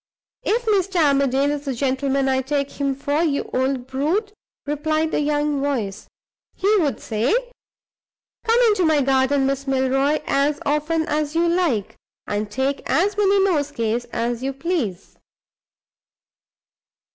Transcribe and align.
"If 0.41 0.65
Mr. 0.65 0.95
Armadale 0.99 1.51
is 1.51 1.65
the 1.65 1.75
gentleman 1.75 2.27
I 2.27 2.41
take 2.41 2.71
him 2.81 2.95
for, 2.95 3.21
you 3.21 3.43
old 3.53 3.85
brute!" 3.85 4.33
replied 4.65 5.11
the 5.11 5.19
young 5.19 5.61
voice, 5.61 6.07
"he 6.55 6.75
would 6.77 6.99
say, 6.99 7.35
'Come 8.43 8.59
into 8.69 8.83
my 8.83 9.01
garden, 9.03 9.45
Miss 9.45 9.67
Milroy, 9.67 10.19
as 10.25 10.59
often 10.65 11.03
as 11.03 11.35
you 11.35 11.47
like, 11.47 11.93
and 12.25 12.49
take 12.49 12.81
as 12.87 13.15
many 13.15 13.43
nosegays 13.45 14.05
as 14.05 14.41
you 14.41 14.53
please. 14.53 15.17